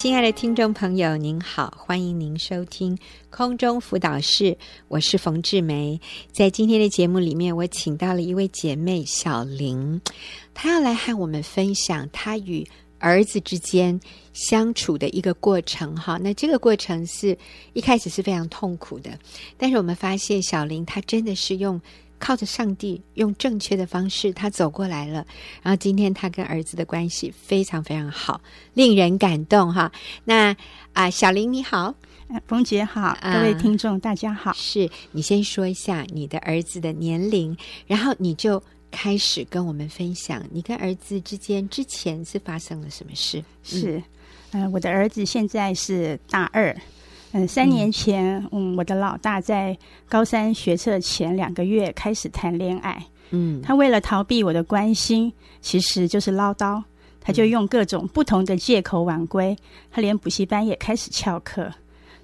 [0.00, 2.96] 亲爱的听众朋友，您好，欢迎您收听
[3.28, 4.56] 空中辅导室，
[4.88, 6.00] 我是冯志梅。
[6.32, 10.00] 在今天的节目里面，我请到了一位姐妹小玲，
[10.54, 12.66] 她要来和我们分享她与
[12.98, 14.00] 儿子之间
[14.32, 15.94] 相处的一个过程。
[15.94, 17.36] 哈，那这个过程是
[17.74, 19.10] 一开始是非常痛苦的，
[19.58, 21.78] 但是我们发现小玲她真的是用。
[22.20, 25.26] 靠着上帝，用正确的方式，他走过来了。
[25.62, 28.40] 然后今天他跟儿子的关系非常非常好，
[28.74, 29.90] 令人感动哈。
[30.24, 30.52] 那
[30.92, 31.92] 啊、呃，小林你好，
[32.46, 34.52] 冯姐好，各位听众、呃、大家好。
[34.52, 43.42] 是你先说一下你的儿子的年龄，然后你就开始跟我们分享你跟儿子之间之前是发生了什么事。
[43.64, 44.00] 是，
[44.52, 46.76] 嗯、呃，我的儿子现在是大二。
[47.32, 49.76] 嗯，三年前，嗯，我的老大在
[50.08, 53.00] 高三学测前两个月开始谈恋爱。
[53.30, 56.82] 嗯，他为了逃避我的关心，其实就是唠叨，
[57.20, 59.56] 他就用各种不同的借口晚归。
[59.92, 61.72] 他连补习班也开始翘课。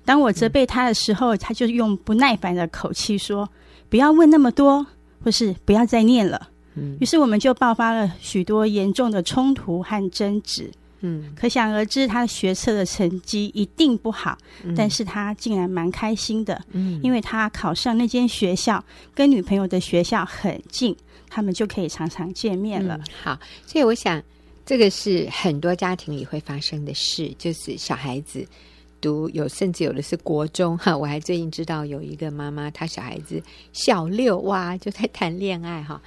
[0.05, 3.48] 当我责备他的时候，他就用不耐烦的口气说
[3.88, 4.85] ：“不要问那么多，
[5.23, 10.70] 或是不要再念了。”嗯，于是我们就爆发了许多严重的冲突和争执。
[11.01, 18.83] 嗯，可想而知，他学测的成绩一定不好，嗯，但是他竟然蛮开心的，嗯，因为他考上那间学校，
[19.15, 20.97] 跟女朋友的学校很近，
[21.29, 22.97] 他们就可以常常见面了。
[22.97, 24.23] 嗯，好，所以我想，
[24.65, 28.47] 这个是很多家庭里会发生的事，就是小孩子
[29.01, 30.97] 读有，甚至有的是国中哈。
[30.97, 36.01] 我还最近知道有一个妈妈，她小孩子小六哇就在谈恋爱哈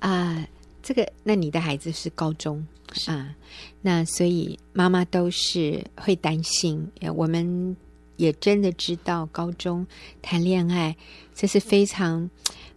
[0.00, 0.34] 啊。
[0.34, 0.48] 呃
[0.82, 3.34] 这个，那你的孩子是高中是啊？
[3.82, 6.88] 那所以妈妈都是会担心。
[7.14, 7.76] 我们
[8.16, 9.86] 也真的知道，高中
[10.22, 10.96] 谈恋爱
[11.34, 12.30] 这是非常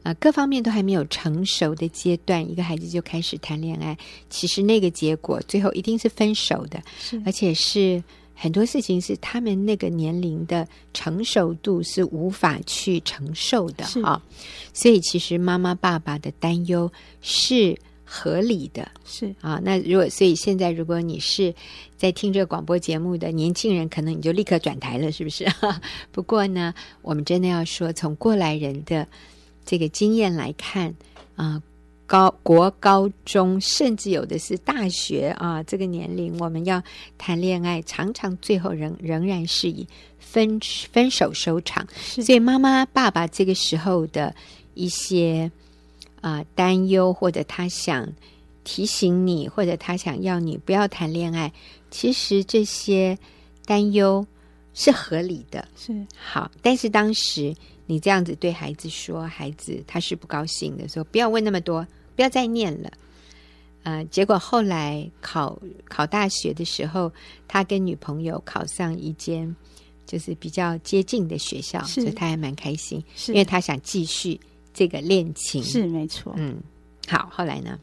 [0.03, 3.97] 啊，各方面都还没有成熟的阶段，一个孩子就开始谈恋爱，
[4.29, 8.03] 其实那个结果最后一定是分手的，是而且是
[8.35, 14.21] 很多事情是他们那个年龄的成熟度是无法去承受的啊。
[14.73, 17.77] 所以其实妈妈爸爸的担忧是。
[18.13, 21.55] 合理的是啊，那如果所以现在如果你是
[21.95, 25.47] 在听这个广播节目的年轻人，可能你就立刻转台了，是不是？
[26.11, 29.07] 不过呢，我们真的要说，从过来人的
[29.65, 30.93] 这个经验来看
[31.37, 31.63] 啊，
[32.05, 36.83] 高国高中，甚至有的是大学啊，这个年龄我们要
[37.17, 39.87] 谈恋爱，常常最后仍仍然是以
[40.19, 40.59] 分
[40.91, 41.87] 分手收场。
[41.95, 44.35] 所以妈妈爸爸这个时候的
[44.73, 45.49] 一些。
[46.21, 48.07] 啊、呃，担忧或者他想
[48.63, 51.51] 提醒你，或者他想要你不要谈恋爱，
[51.89, 53.17] 其实这些
[53.65, 54.25] 担忧
[54.73, 56.49] 是合理的，是好。
[56.61, 57.55] 但是当时
[57.87, 62.91] 你这样子对孩子说，孩子他是不高兴的，说不要问那么多，不要再念了。
[63.83, 67.11] 呃，结果后来考考大学的时候，
[67.47, 69.55] 他跟女朋友考上一间
[70.05, 74.39] 就是比较接近的学校，所以他还蛮开心，因为他想继续。
[74.73, 76.57] 这个恋情是没错，嗯，
[77.07, 77.77] 好，后来呢？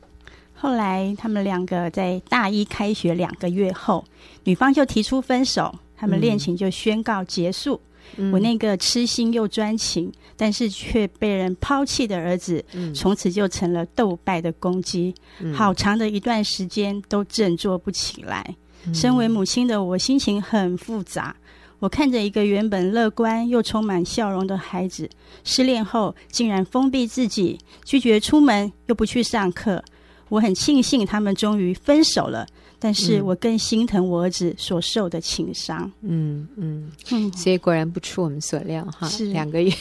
[0.54, 4.04] 后来他们两个在大一开学两个月后，
[4.42, 7.80] 女方就提出分手，他们恋情就宣告结束。
[8.16, 18.56] 嗯、我那个痴心又专情，但是却被人抛弃的儿子，嗯、从此就成了斗败的公鸡，嗯、好长的一段时间都振作不起来。
[18.86, 21.36] 嗯、身为母亲的我，心情很复杂。
[21.80, 25.08] 我看着一个原本乐观又充满笑容的孩子，
[25.44, 29.82] 失恋后竟然封闭自己，拒绝出门，又不去上课。
[30.28, 32.46] 我很庆幸他们终于分手了，
[32.78, 35.90] 但是我更心疼我儿子所受的情伤。
[36.02, 39.72] 嗯嗯嗯，所以果然不出我们所料哈，是两个月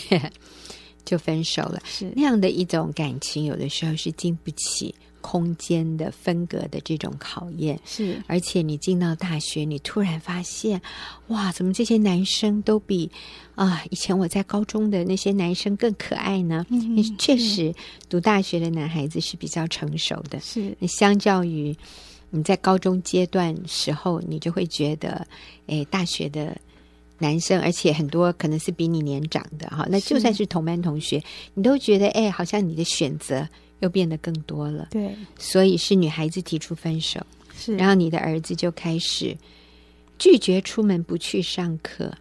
[1.03, 1.81] 就分手了。
[1.83, 4.95] 是那样的一种感情，有的时候是经不起。
[5.29, 10.81] 空间的分隔的这种考验是，而且你进到大学，你突然发现，
[11.27, 13.11] 哇，怎么这些男生都比
[13.53, 16.65] 啊以前我在高中的那些男生更可爱呢？
[16.69, 17.75] 嗯，确实，
[18.07, 20.39] 读大学的男孩子是比较成熟的。
[20.39, 21.75] 是，那相较于
[22.29, 25.27] 你在高中阶段时候，你就会觉得，
[25.67, 26.55] 哎，大学的
[27.17, 31.21] 男生，而且很多可能是比你年长的哈，那就算是同班同学，
[31.53, 33.45] 你都觉得，哎，好像你的选择。
[33.79, 37.19] 又变得更多了，对，所以是女孩子提出分手，
[37.55, 39.35] 是，然后你的儿子就开始
[40.17, 42.11] 拒绝出门，不去上课，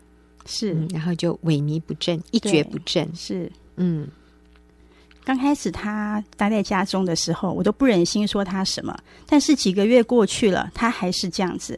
[0.44, 4.06] 是，嗯，然后就萎靡不振，一蹶不振，是，嗯。
[5.25, 11.76] 刚开始他待在家中的时候，我都不忍心说他什么，但是几个月过去了，他还是这样子。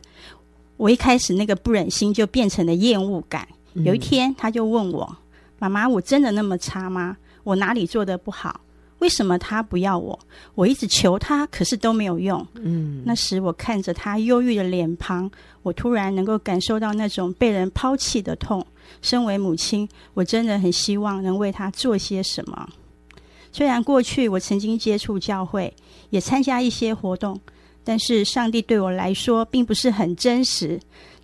[0.76, 3.48] 我一开始那个不忍心就变成了厌恶感。
[3.72, 5.16] 有一天，他就问我
[5.58, 7.16] ：“妈妈，我真的那么差吗？
[7.42, 8.60] 我哪里做的不好？”
[8.98, 10.18] 为什么他不要我？
[10.54, 12.44] 我一直求他，可是都没有用。
[12.54, 15.30] 嗯，那时我看着他忧郁的脸庞，
[15.62, 18.66] 我突然能够感受到那种被人抛弃的痛。
[19.02, 22.68] 身为母亲，我真的很希望能为他做些什么。
[23.52, 25.72] 虽然过去我曾经接触教会，
[26.10, 27.38] 也参加一些活动。
[27.84, 30.78] 但是上帝对我来说并不是很真实。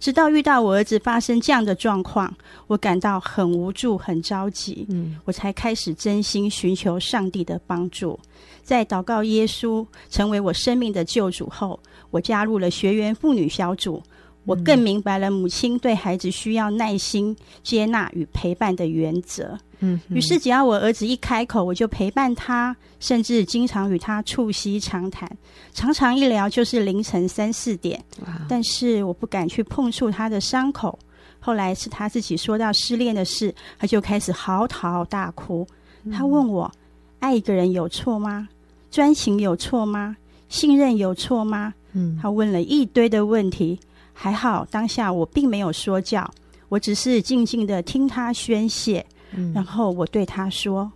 [0.05, 2.31] 直到遇到我儿子发生这样的状况，
[2.67, 4.87] 我感到很无助、很着急。
[4.91, 8.21] 嗯，我才开始真心寻求上帝的帮助。
[8.63, 11.81] 在祷告耶稣成为我生命的救主后，
[12.11, 14.03] 我加入了学员妇女小组。
[14.45, 19.59] 我更明白了母亲对孩子需要耐心、接纳与陪伴的原则。
[19.81, 25.31] 嗯，于是只要我儿子一开口，我就陪伴他，甚至经常与他促膝长谈，
[25.73, 28.03] 常常一聊就是凌晨三四点。
[28.25, 30.99] 哇但是我不敢去碰触他的伤口。
[31.41, 35.67] 后来是他自己说到失恋的事，他就开始嚎啕大哭。
[36.13, 36.71] 他问我：
[37.19, 38.49] 爱一个人有错吗？
[38.91, 40.17] 专情有错吗？
[40.49, 41.75] 信任有错吗？
[41.93, 43.79] 嗯，他问了一堆的问题。
[44.15, 46.33] 还好，当下我并没有说教，
[46.71, 49.05] 我只是静静的听他宣泄。
[49.33, 50.91] 嗯，然后我对他说：“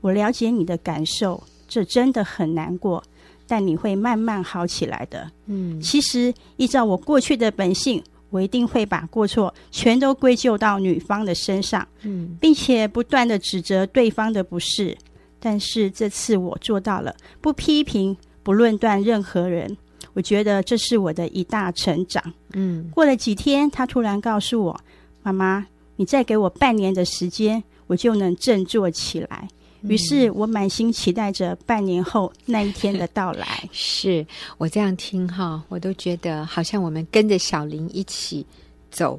[0.00, 3.02] 我了解你的感受，这真的很难过，
[3.48, 8.00] 但你会慢慢好起来的。”嗯，其实依照我过去的本性，
[8.30, 14.96] 我一定会把过错全都归咎到女方的身上，嗯，并且不断的指责对方的不是。
[15.40, 19.76] 但是这次我做到了，不批评，不论断任何人。
[20.12, 22.22] 我觉得这是我的一大成长。
[22.52, 24.80] 嗯，过了几天，他突然告诉我
[25.22, 25.66] ：“妈妈，
[25.96, 29.48] 你再给我半年的时间，我就能振作起来。”
[29.82, 33.66] 于是，我满心期待着半年后那一天的到来。
[33.72, 34.26] 是
[34.58, 38.44] 我这样听哈，我都觉得好像我们跟着小林一起
[38.90, 39.18] 走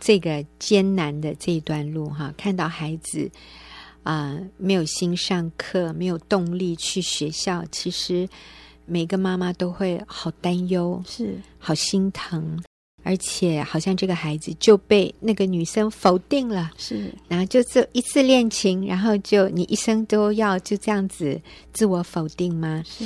[0.00, 3.30] 这个艰难的这一段路哈，看到孩子
[4.02, 8.28] 啊、呃、没有心上课，没有动力去学校，其实。
[8.88, 12.58] 每个妈妈都会好担忧，是好心疼，
[13.02, 21.40] 而且好像这个孩子就被那个女生否定了，是，然后就这一次恋情，然后就你一生都要就这样子
[21.72, 22.82] 自我否定吗？
[22.86, 23.04] 是。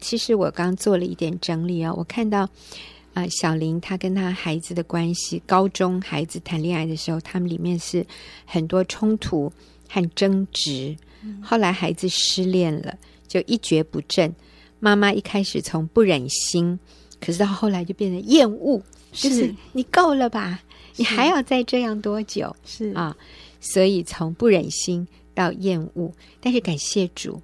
[0.00, 8.06] 其实我刚做了一点整理啊、哦，我看到啊、呃，小林他跟他孩子的关系，高中孩子谈恋爱的时候，他们里面是
[8.44, 9.52] 很多冲突
[9.88, 12.96] 和争执，嗯、后来孩子失恋了，
[13.26, 14.32] 就一蹶不振。
[14.80, 16.78] 妈妈一开始从不忍心，
[17.20, 18.80] 可是到后来就变成厌恶，
[19.12, 20.62] 是就是你够了吧？
[20.96, 22.54] 你还要再这样多久？
[22.64, 23.16] 是啊，
[23.60, 27.40] 所以从不忍心到厌恶，但是感谢主，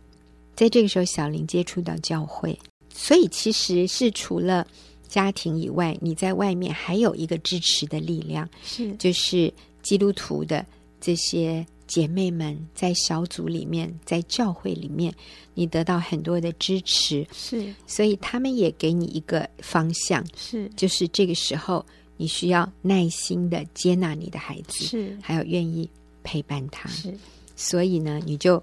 [0.55, 2.59] 在这个时候小林接触到教会，
[2.93, 4.67] 所以其实是除了
[5.09, 9.53] 家庭以外，你在外面还有一个支持的力量，是就是
[9.83, 10.65] 基督徒的
[11.01, 11.67] 这些。
[11.87, 15.15] 姐妹们在小组里面，在教会里面，
[15.55, 21.85] 你得到很多的支持，是，所以他们也给你一个方向，是，就是这个时候
[22.17, 25.89] 你需要耐心的接纳你的孩子，是，还有愿意
[26.23, 27.13] 陪伴他，是，
[27.57, 28.63] 所以呢，你就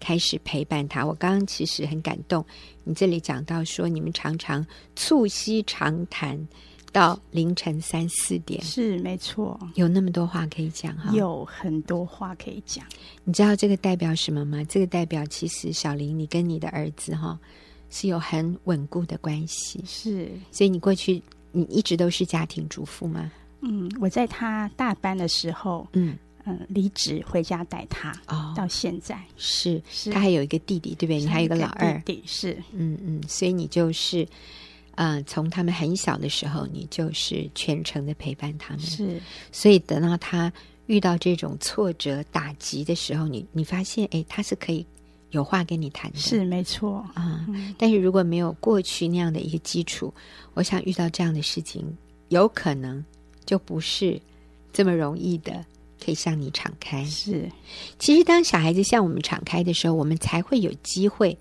[0.00, 1.04] 开始陪伴他。
[1.04, 2.44] 我刚刚其实很感动，
[2.84, 4.66] 你这里讲到说，你们常常
[4.96, 6.48] 促膝长谈。
[6.92, 12.84] 到凌晨三四点是没错，有那么多话可以讲哈，有很多话可以讲。
[13.24, 14.62] 你知道这个代表什么吗？
[14.68, 17.38] 这个代表其实小林，你跟你的儿子哈
[17.88, 20.30] 是有很稳固的关系，是。
[20.50, 23.32] 所以你过去你一直都是家庭主妇吗？
[23.62, 30.10] 嗯，我在他大班的时候，嗯嗯，离职回家带他哦，到现在是是。
[30.10, 31.20] 他还有一个弟弟，对不对？
[31.20, 34.28] 你还有一个老二弟弟，是嗯嗯，所以你就是。
[34.96, 38.80] 嗯、呃，从他们很小的时候，你就是全程的陪伴他们。
[38.80, 39.20] 是，
[39.50, 40.52] 所以等到他
[40.86, 44.84] 遇到这种挫折打击的时候，你你发现，哎，他是可以
[45.30, 46.18] 有话跟你谈的。
[46.18, 47.44] 是，没错啊。
[47.48, 50.12] 嗯、但是如果没有过去那样的一个基础，
[50.54, 51.84] 我想遇到这样的事情，
[52.28, 53.02] 有可能
[53.46, 54.20] 就不是
[54.72, 55.64] 这么容易的
[56.04, 57.02] 可以向你敞开。
[57.06, 57.50] 是，
[57.98, 61.38] 其实当小孩子向我们敞开的时候，我们才会有机会，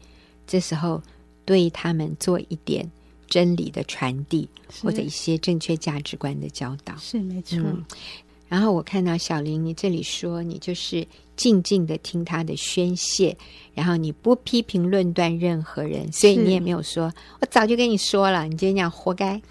[0.47, 1.01] 这时候
[1.43, 2.89] 对他们做一点。
[3.31, 4.45] 真理的传递，
[4.83, 7.57] 或者一些正确价值观的教导，是没错。
[7.59, 7.83] 嗯，
[8.49, 11.07] 然后我看到小林，你这里说你就是
[11.37, 13.35] 静静的听他的宣泄，
[13.73, 17.09] 然后你不批评论断任何人，所以你也没有说，
[17.39, 19.41] 我早就跟你说了，你今天讲活该。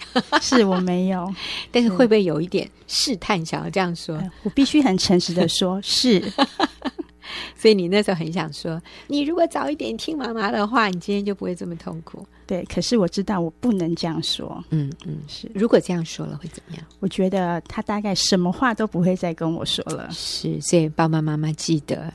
[0.42, 1.34] 是我没有，
[1.72, 4.22] 但是会不会有一点试探，想要这样说？
[4.42, 6.22] 我必须很诚实的说，是。
[7.56, 12.26] 所以你那时候很想说，你如果早一点听妈妈的话，你今天就不会这么痛苦。
[12.46, 14.62] 对，可是我知道我不能这样说。
[14.70, 15.48] 嗯嗯，是。
[15.54, 16.84] 如果这样说了会怎么样？
[16.98, 20.08] 我觉得他大概什么话都不会再跟我说了。
[20.10, 22.12] 是，所以爸爸妈妈记得，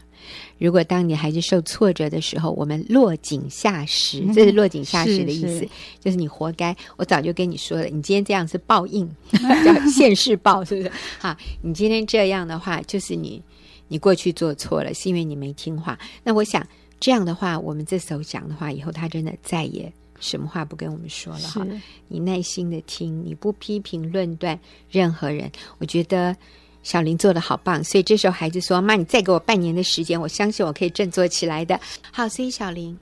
[0.57, 5.65] 如果当你孩子受挫折的时候，我们落井下石，这是落井下石的意思，
[6.01, 6.75] 就是你活该。
[6.97, 10.91] 我早就跟你说了，你今天这样是报应， 叫现世报，是不是？
[11.17, 13.41] 好，你今天这样的话，就是你
[13.87, 15.97] 你过去做错了，是因为你没听话。
[16.23, 16.65] 那我想
[16.99, 19.91] 这样的话，我们这时候讲的话，以后他真的再也。
[20.21, 21.67] 什么话不跟我们说了哈？
[22.07, 24.57] 你耐心的听，你不批评论断
[24.89, 25.51] 任何人。
[25.77, 26.33] 我觉得
[26.83, 31.77] 小林做的好棒，所以这时候孩子说：“妈，你再给我半年的时间，我相信我可以振作起来的。”
[32.13, 32.97] 好，所以小林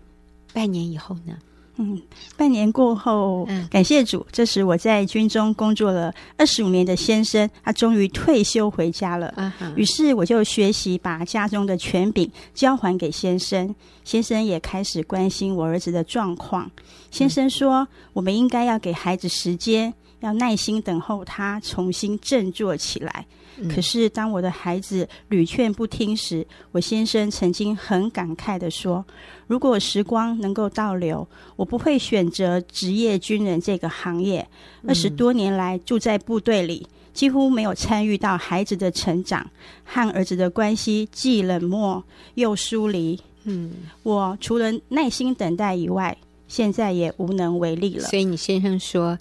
[0.51, 1.37] 半年以后呢？
[1.77, 1.99] 嗯，
[2.37, 9.33] 半年过后，嗯，感谢主，这时我在军中工作了二十五年的先生，他终于退休回家了。
[9.75, 16.69] 于是我就学习把家中的权柄交还给先生，先生也开始关心我儿子的状况。
[17.09, 23.25] 先生说，嗯，我们应该要给孩子时间，要耐心等候他重新振作起来。
[23.69, 29.05] 可是，当我的孩子屡劝不听时，我先生曾经很感慨地说
[29.45, 34.47] ：“如果时光能够倒流，我不会选择职业军人这个行业。
[34.87, 39.47] 二十多年来住在部队里，几乎没有参与到孩子的成长，
[39.85, 42.03] 和儿子的关系既冷漠
[42.33, 43.19] 又疏离。
[43.43, 49.15] 嗯，我除了耐心等待以外，现在也无能为力了。”所以，你先生说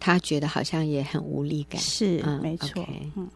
[0.00, 1.80] 他觉得好像也很无力感。
[1.80, 2.82] 是，嗯、没错。
[2.82, 3.28] Okay 嗯。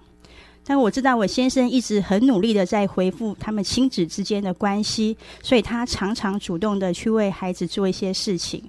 [0.65, 8.63] 但我知道我先生一直很努力的在恢复他们亲子之间的关系，所以他常常主动的去为孩子做一些事情。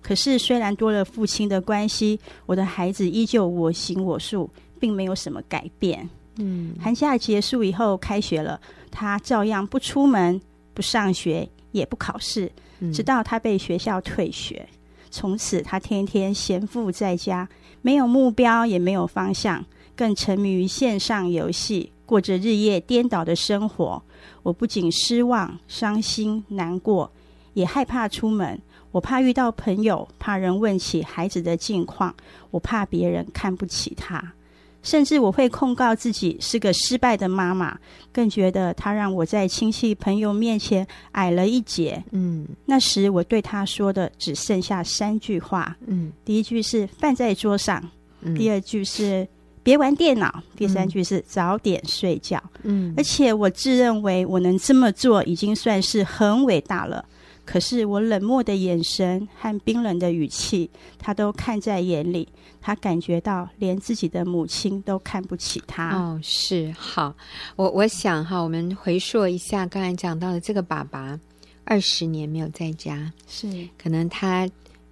[0.00, 6.08] 可是虽然多了父亲的关系，我的孩子依旧我行我素，并没有什么改变。
[6.36, 10.40] 嗯，寒假结束以后开学了，他照样不出门、
[10.72, 12.48] 不上学、也不考试，
[12.94, 14.64] 直到他被学校退学。
[15.10, 17.48] 从此他天天闲赋在家，
[17.82, 19.64] 没有目标，也没有方向。
[19.96, 24.02] 更沉迷于线上游戏，过着日夜颠倒的生活。
[24.42, 27.10] 我不仅失望、伤心、难过，
[27.52, 28.58] 也害怕出门。
[28.92, 32.14] 我怕遇到朋友，怕人问起孩子的近况，
[32.50, 34.32] 我怕别人看不起他，
[34.82, 37.78] 甚至我会控告自己是个失败的妈妈，
[38.12, 42.02] 更觉得他让我在亲戚朋友面前矮了一截。
[42.12, 45.76] 嗯，那时我对他说的只剩下三句话。
[45.86, 47.82] 嗯，第一句是饭在桌上，
[48.22, 49.26] 嗯，第二句是。
[49.62, 50.42] 别玩电脑。
[50.56, 52.42] 第三句是早点睡觉。
[52.62, 57.04] 嗯，而且我自认为我能这么做已经算是很伟大了。
[57.50, 62.28] 可是我冷漠的眼神和冰冷的语气，他都看在眼里。
[62.60, 65.96] 他感觉到连自己的母亲都看不起他。
[65.96, 67.12] 哦，是好。
[67.56, 71.18] 我我想哈，我们回溯一下刚才讲到的这个爸爸，
[71.64, 74.48] 二十年没有在家，是可能他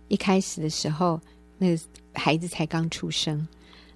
[0.09, 1.21] 一开始的时候，
[1.59, 1.81] 那个
[2.12, 3.47] 孩子才刚出生。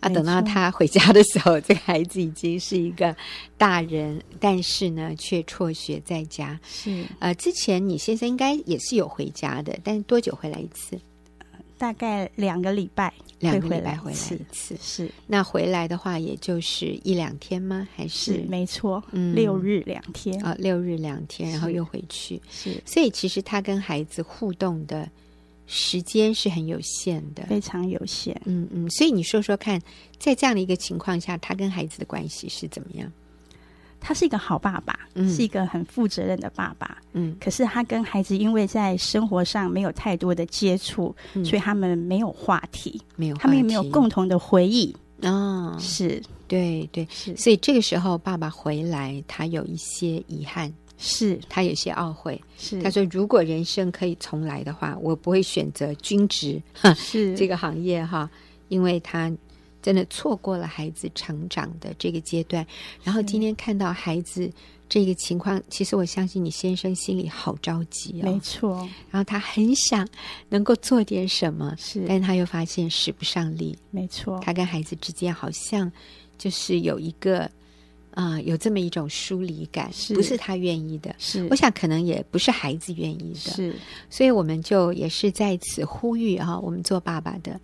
[0.03, 3.15] 啊，等到他回家的时候，这个孩子已经是一个
[3.57, 6.59] 大人，但是呢，却辍学在家。
[6.67, 10.99] 是，呃，之前你先生应该也是有回家的，但是多久回来一次？
[11.79, 14.77] 大概两个礼拜，两个礼拜回来一次。
[14.81, 17.87] 是，那回来的话，也就是一两天吗？
[17.95, 18.35] 还是？
[18.35, 22.43] 是没错，嗯，六日两天啊，六日两天，然后又回去。
[22.51, 25.09] 是，所以其实他跟孩子互动的。
[25.67, 28.39] 时间是很有限的，非常有限。
[28.45, 29.81] 嗯嗯，所以你说说看，
[30.19, 33.11] 在这样的一个情况下，他跟孩子的关系是怎么样？
[34.01, 36.99] 他是一个好爸爸，嗯、是一个很负责任的爸爸。
[37.13, 44.95] 嗯，可是他跟孩子因为在生活上没有太多的接触，嗯、所以他们没有话题，没有，他们也没有共同的回忆。
[45.23, 47.37] 哦，是对对，是。
[47.37, 50.73] 所以这个时候爸爸回来，他有一些遗憾。
[51.05, 56.63] 是他有些懊悔，是他说，如果人生可以重来的话，我不会选择军职
[56.95, 58.31] 是这个行业哈，
[58.69, 59.31] 因为他
[59.83, 62.65] 真的错过了孩子成长的这个阶段。
[63.03, 64.49] 然后今天看到孩子
[64.89, 68.89] 这个情况，其实我相信你先生心里好着急哦，没错。
[69.11, 70.09] 然后他很想
[70.49, 74.39] 能够做点什么，是，但他又发现使不上力，没错。
[74.45, 75.91] 他跟孩子之间好像
[76.39, 77.51] 就是有一个。
[78.15, 81.15] 啊、呃，有这么一种疏离感，是不是他愿意的？
[81.19, 83.53] 是，我想可能也不是孩子愿意的。
[83.53, 83.75] 是，
[84.11, 87.59] 所以我们就也是在此呼吁哈，我们做爸爸的，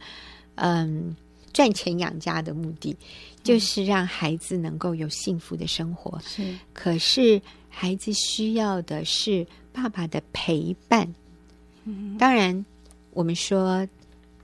[0.55, 1.15] 嗯，
[1.53, 2.97] 赚钱养家的目的
[3.43, 6.19] 就是让孩子能够有幸福的生活。
[6.27, 11.07] 是，可是孩子需要的是爸爸的陪伴。
[11.85, 12.65] 嗯，当然，
[13.11, 13.87] 我们说，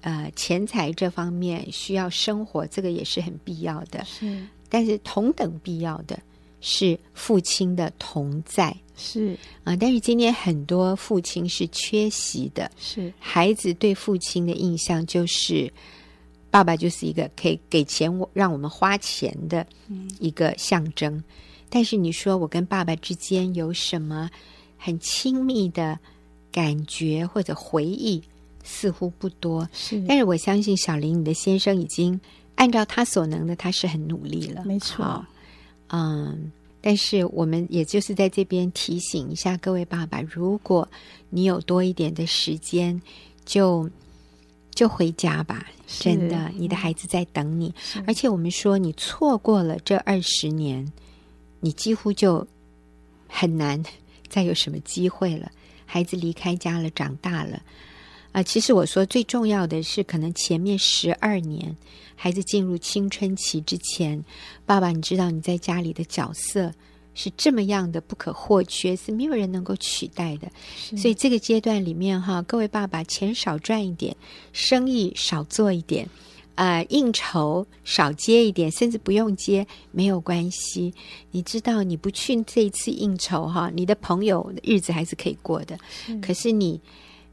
[0.03, 4.05] 呃，钱财这方面需要生活，这个也是很必要的。
[4.05, 4.47] 是。
[4.75, 6.19] 但是同等必要的
[6.61, 9.77] 是父亲的同在，是啊。
[9.77, 15.73] 但是今天很多父亲是缺席的，是孩子对父亲的印象就是，
[16.51, 19.65] 爸爸就是一个可以给钱我让我们花钱的
[20.19, 21.15] 一个象征。
[21.19, 21.25] 嗯、
[21.69, 24.29] 但是你说我跟爸爸之间有什么
[24.77, 25.97] 很亲密的
[26.51, 28.21] 感觉或者回忆，
[28.65, 29.69] 似乎不多。
[29.73, 32.21] 是，但是我相信小林，你的先生已经
[32.57, 35.25] 按照他所能的，他是很努力了，没错。
[35.89, 40.89] 嗯，但是我们也就是在这边提醒一下各位爸爸，如果
[41.31, 43.01] 你有多一点的时间，
[43.45, 43.89] 就
[44.75, 45.67] 就回家吧。
[45.87, 47.73] 真的，你的孩子在等你。
[48.07, 50.91] 而且我们说，你错过了这二十年，
[51.61, 52.47] 你几乎就
[53.29, 53.83] 很难
[54.29, 55.53] 再有什么机会了。
[55.85, 57.61] 孩子离开家了，长大了。
[58.35, 61.73] 啊，其实我说最重要的是，可能前面十二年，
[62.17, 64.25] 孩子进入青春期之前，
[64.67, 66.73] 爸爸，你知道你在家里的角色
[67.15, 70.51] 是这么样的不可或缺，是没有人能够取代的。
[70.97, 74.17] 所以这个阶段里面哈，各位爸爸钱少赚一点，
[74.53, 76.05] 生意少做一点，
[76.57, 80.93] 啊、呃，应酬少接一点，甚至不用接没有关系。
[81.31, 85.79] 你知道你不去这一次应酬哈，你的朋友日子还是可以过的。
[86.21, 86.81] 可是你。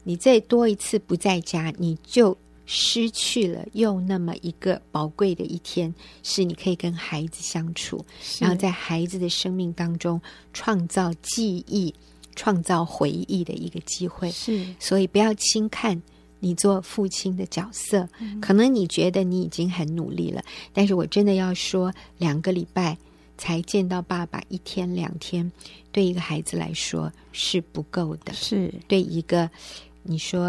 [0.03, 5.93] 你再多一次不在家，你就失去了又那么一个宝贵的一天，
[6.23, 8.03] 是你可以跟孩子相处，
[8.39, 10.21] 然后在孩子的生命当中
[10.53, 11.93] 创造记忆、
[12.35, 14.31] 创造回忆的一个机会。
[14.31, 16.01] 是，所以不要轻看
[16.39, 18.07] 你做父亲的角色。
[18.19, 18.39] 嗯。
[18.39, 20.41] 可能你觉得你已经很努力了，
[20.71, 22.97] 但是我真的要说，两个礼拜
[23.37, 25.51] 才见到爸爸一天两天，
[25.91, 28.31] 对一个孩子来说是不够的。
[28.33, 29.49] 是对一个。
[30.03, 30.45] 你说，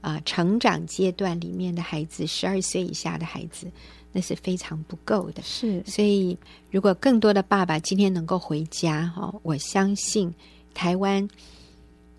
[0.00, 3.66] 啊、呃，成长阶段里面的孩子，十二岁以下的孩子，
[4.12, 5.42] 那是非常不够的。
[5.42, 6.36] 是，所以
[6.70, 10.32] 如果更多的爸爸今天能够回家，哈、哦，我相信
[10.74, 11.26] 台湾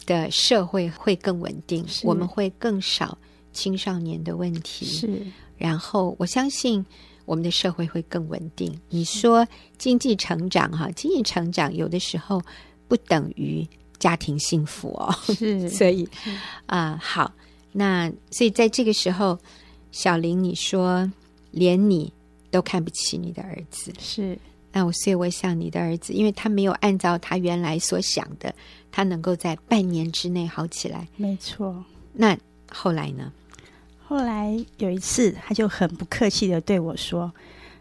[0.05, 3.17] 的社会会更稳定，我们会更少
[3.53, 4.85] 青少年的问题。
[4.85, 5.21] 是，
[5.57, 6.83] 然后我相信
[7.25, 8.75] 我们的社会会更稳定。
[8.89, 12.41] 你说经济成长，哈，经济成长有的时候
[12.87, 13.67] 不等于。
[13.99, 16.07] 家庭幸福哦，是， 所以
[16.65, 17.31] 啊、呃，好，
[17.71, 19.37] 那所以在这个时候，
[19.91, 21.09] 小林，你说
[21.51, 22.11] 连你
[22.51, 24.37] 都看不起你的儿子，是，
[24.71, 28.53] 那我所以我想你的儿子，因为他没有按照他原来所想的，
[28.91, 31.83] 他能够在半年之内好起来，没错。
[32.13, 32.37] 那
[32.71, 33.31] 后来呢？
[34.07, 37.33] 后来有一次，他就很不客气的对我说：“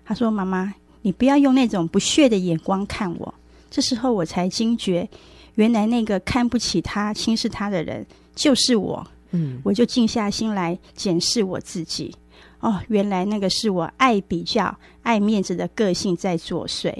[0.06, 0.72] 他说，妈妈，
[1.02, 3.34] 你不要用那种不屑的眼光看我。”
[3.70, 5.06] 这时候我才惊觉。
[5.54, 9.06] 原来那个看不起他、轻视他的人就是我。
[9.30, 12.14] 嗯，我就静下心来检视我自己。
[12.60, 16.94] 哦，原来那个是我爱比较、爱面子的个性在作祟。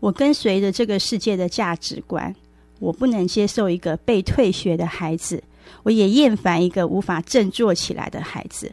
[0.00, 2.34] 我跟随着这个世界的价值观，
[2.78, 5.42] 我不能接受一个被退学的孩子，
[5.82, 8.70] 我也厌烦一个无法振作起来的孩子。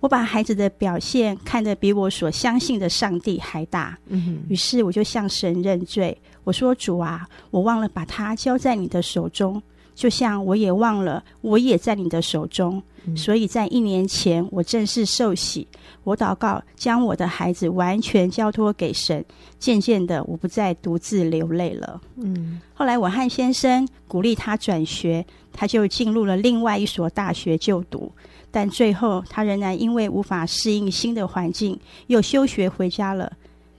[0.00, 6.16] 我把孩子的表现看得比我所相信的上帝还大，嗯，于是我就向神认罪。
[6.44, 9.62] 我说：“主啊，我忘了把它交在你的手中，
[9.94, 12.82] 就像我也忘了我也在你的手中。
[13.04, 15.66] 嗯、所以在一年前，我正式受洗，
[16.04, 19.24] 我祷告，将我的孩子完全交托给神。
[19.58, 22.00] 渐渐的，我不再独自流泪了。
[22.16, 28.10] 嗯，后来我和先生鼓励他转学，他就进入了另外一所大学就读。”
[28.54, 31.78] 但最后，他仍然因为无法适应新的环境，
[32.08, 33.32] 又休学回家了。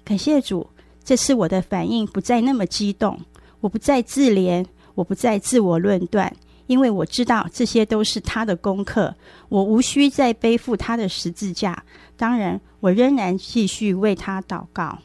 [0.03, 0.65] 感谢主，
[1.03, 3.19] 这次我的反应不再那么激动，
[3.59, 6.33] 我不再自怜，我不再自我论断，
[6.67, 9.13] 因为我知道这些都是他的功课，
[9.49, 11.83] 我无需再背负他的十字架。
[12.15, 14.99] 当然，我仍然继续为他祷告。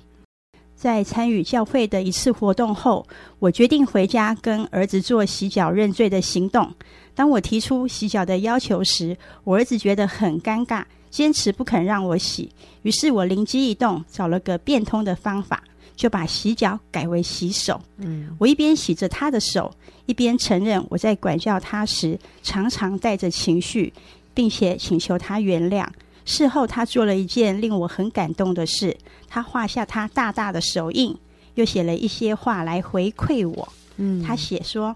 [0.77, 3.05] 在参与教会的一次活动后，
[3.41, 6.73] 我决定回家跟儿子做洗脚认罪的行动。
[7.17, 12.53] 当我提出洗脚的要求时，我儿子觉得很尴尬，坚持不肯让我洗。
[12.83, 15.65] 于是我灵机一动，找了个变通的方法，
[15.99, 17.79] 就把洗脚改为洗手。
[17.97, 19.75] 嗯，我一边洗着他的手，
[20.07, 23.93] 一边承认我在管教他时常常带着情绪，
[24.33, 25.85] 并且请求他原谅。
[26.25, 31.17] 事后，他做了一件令我很感动的事，他画下他大大的手印，
[31.57, 33.69] 又写了一些话来回馈我。
[33.97, 34.95] 嗯，他写说。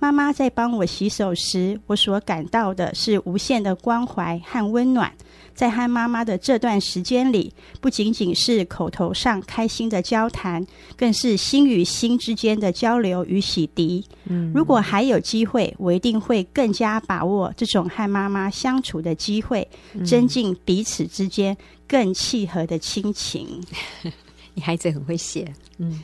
[0.00, 5.12] 妈妈在帮我洗手时，我所感到的是无限的关怀和温暖。
[5.54, 14.02] 在和妈妈的这段时间里，不仅仅是口头上开心的交谈，更是心与心之间的交流与洗涤。
[14.24, 19.68] 嗯，如果还有机会，我一定会更加把握这种和妈妈相处的机会，
[20.06, 21.54] 增进彼此之间
[21.86, 23.62] 更契合的亲情。
[24.54, 26.02] 你孩子很会写，嗯。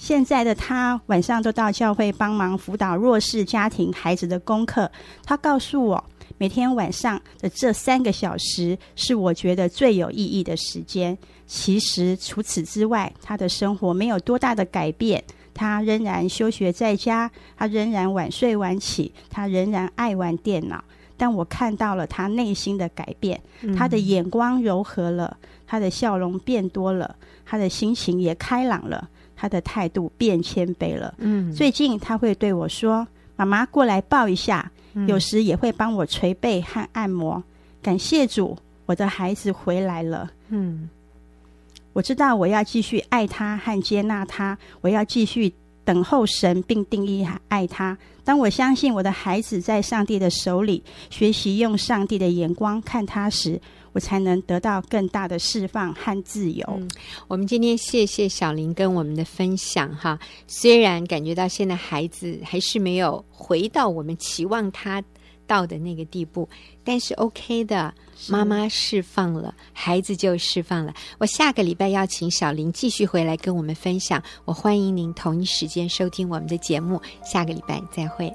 [0.00, 4.90] 现在的他晚上都到教会帮忙辅导弱势家庭孩子的功课。
[5.24, 6.02] 他告诉我，
[6.38, 11.16] 每天晚上的这三个小时是我觉得最有意义的时间。
[11.46, 15.22] 其实除此之外，他的生活没有多大的改变。
[15.52, 20.82] 他仍然休学在家，他仍然晚睡晚起，他仍然爱玩电脑。
[21.18, 23.38] 但我看到了他内心的改变，
[23.76, 25.36] 他的眼光柔和了，
[25.66, 29.06] 他的笑容变多了，他的心情也开朗了，
[29.40, 31.14] 他的态度变谦卑了。
[31.16, 34.70] 嗯，最近他会对我说：“妈妈，过来抱一下。”
[35.06, 37.42] 有时也会帮我捶背和按摩。
[37.80, 40.30] 感谢主，我的孩子回来了。
[40.50, 40.90] 嗯。
[41.94, 45.52] 我知道我要继续爱他和接纳他，我要继续
[45.84, 47.96] 等候神并定义爱他。
[48.24, 53.60] 当我相信我的孩子在上帝的手里，学习用上帝的眼光看他时，
[53.92, 56.66] 我才能得到更大的释放和自由。
[56.76, 56.88] 嗯，
[57.28, 60.18] 我们今天谢谢小林跟我们的分享哈。
[60.46, 65.02] 虽然感觉到现在孩子还是没有回到我们期望他
[65.46, 66.48] 到的那个地步，
[66.84, 67.92] 但是 OK 的，
[68.28, 70.94] 妈妈释放了，孩子就释放了。
[71.18, 78.32] 我下个礼拜要请小林继续回来跟我们分享，我欢迎您同一时间收听我们的节目，下个礼拜再会。